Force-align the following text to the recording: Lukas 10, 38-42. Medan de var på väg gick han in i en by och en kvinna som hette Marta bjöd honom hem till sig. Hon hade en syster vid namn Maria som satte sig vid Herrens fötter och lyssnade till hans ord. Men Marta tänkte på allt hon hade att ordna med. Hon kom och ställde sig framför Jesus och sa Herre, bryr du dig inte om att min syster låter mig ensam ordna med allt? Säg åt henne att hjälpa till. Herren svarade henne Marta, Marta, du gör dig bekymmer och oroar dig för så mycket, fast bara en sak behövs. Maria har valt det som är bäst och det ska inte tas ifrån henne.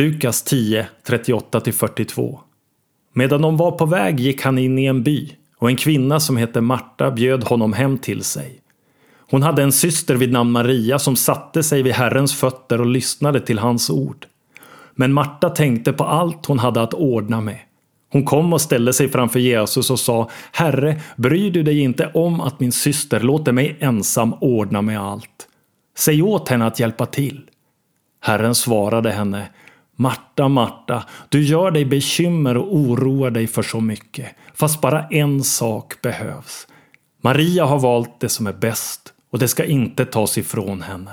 Lukas 0.00 0.42
10, 0.42 0.86
38-42. 1.06 2.38
Medan 3.12 3.42
de 3.42 3.56
var 3.56 3.70
på 3.70 3.86
väg 3.86 4.20
gick 4.20 4.42
han 4.42 4.58
in 4.58 4.78
i 4.78 4.84
en 4.84 5.02
by 5.02 5.32
och 5.58 5.70
en 5.70 5.76
kvinna 5.76 6.20
som 6.20 6.36
hette 6.36 6.60
Marta 6.60 7.10
bjöd 7.10 7.44
honom 7.44 7.72
hem 7.72 7.98
till 7.98 8.24
sig. 8.24 8.60
Hon 9.30 9.42
hade 9.42 9.62
en 9.62 9.72
syster 9.72 10.14
vid 10.14 10.32
namn 10.32 10.52
Maria 10.52 10.98
som 10.98 11.16
satte 11.16 11.62
sig 11.62 11.82
vid 11.82 11.92
Herrens 11.92 12.34
fötter 12.34 12.80
och 12.80 12.86
lyssnade 12.86 13.40
till 13.40 13.58
hans 13.58 13.90
ord. 13.90 14.26
Men 14.94 15.12
Marta 15.12 15.50
tänkte 15.50 15.92
på 15.92 16.04
allt 16.04 16.46
hon 16.46 16.58
hade 16.58 16.82
att 16.82 16.94
ordna 16.94 17.40
med. 17.40 17.58
Hon 18.12 18.24
kom 18.24 18.52
och 18.52 18.60
ställde 18.60 18.92
sig 18.92 19.08
framför 19.08 19.40
Jesus 19.40 19.90
och 19.90 20.00
sa 20.00 20.30
Herre, 20.52 21.00
bryr 21.16 21.50
du 21.50 21.62
dig 21.62 21.80
inte 21.80 22.10
om 22.14 22.40
att 22.40 22.60
min 22.60 22.72
syster 22.72 23.20
låter 23.20 23.52
mig 23.52 23.76
ensam 23.80 24.34
ordna 24.40 24.82
med 24.82 25.00
allt? 25.00 25.48
Säg 25.98 26.22
åt 26.22 26.48
henne 26.48 26.66
att 26.66 26.80
hjälpa 26.80 27.06
till. 27.06 27.40
Herren 28.20 28.54
svarade 28.54 29.10
henne 29.10 29.48
Marta, 30.00 30.48
Marta, 30.48 31.04
du 31.28 31.42
gör 31.42 31.70
dig 31.70 31.84
bekymmer 31.84 32.56
och 32.56 32.76
oroar 32.76 33.30
dig 33.30 33.46
för 33.46 33.62
så 33.62 33.80
mycket, 33.80 34.26
fast 34.54 34.80
bara 34.80 35.06
en 35.08 35.44
sak 35.44 36.02
behövs. 36.02 36.66
Maria 37.22 37.64
har 37.64 37.78
valt 37.78 38.20
det 38.20 38.28
som 38.28 38.46
är 38.46 38.52
bäst 38.52 39.12
och 39.30 39.38
det 39.38 39.48
ska 39.48 39.64
inte 39.64 40.04
tas 40.04 40.38
ifrån 40.38 40.82
henne. 40.82 41.10